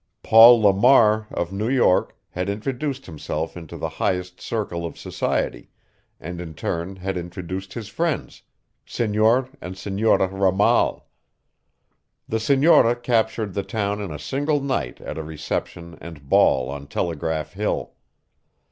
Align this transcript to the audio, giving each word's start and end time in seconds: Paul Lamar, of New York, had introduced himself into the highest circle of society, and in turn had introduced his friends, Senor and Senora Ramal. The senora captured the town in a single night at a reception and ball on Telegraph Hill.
Paul 0.23 0.59
Lamar, 0.63 1.27
of 1.29 1.51
New 1.51 1.69
York, 1.69 2.17
had 2.31 2.49
introduced 2.49 3.05
himself 3.05 3.55
into 3.55 3.77
the 3.77 3.87
highest 4.01 4.41
circle 4.41 4.83
of 4.83 4.97
society, 4.97 5.69
and 6.19 6.41
in 6.41 6.55
turn 6.55 6.95
had 6.95 7.17
introduced 7.17 7.73
his 7.75 7.87
friends, 7.87 8.41
Senor 8.83 9.49
and 9.61 9.77
Senora 9.77 10.25
Ramal. 10.27 11.05
The 12.27 12.39
senora 12.39 12.95
captured 12.95 13.53
the 13.53 13.61
town 13.61 14.01
in 14.01 14.09
a 14.09 14.17
single 14.17 14.59
night 14.59 14.99
at 15.01 15.19
a 15.19 15.23
reception 15.23 15.99
and 16.01 16.27
ball 16.27 16.71
on 16.71 16.87
Telegraph 16.87 17.53
Hill. 17.53 17.91